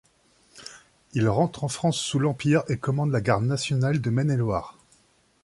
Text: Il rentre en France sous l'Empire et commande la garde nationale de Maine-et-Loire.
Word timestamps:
Il 1.13 1.29
rentre 1.29 1.63
en 1.63 1.67
France 1.67 1.99
sous 1.99 2.17
l'Empire 2.17 2.63
et 2.69 2.77
commande 2.79 3.11
la 3.11 3.21
garde 3.21 3.45
nationale 3.45 4.01
de 4.01 4.09
Maine-et-Loire. 4.09 4.79